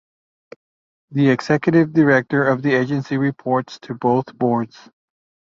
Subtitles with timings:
[1.11, 4.89] The executive director of the agency reports to both boards.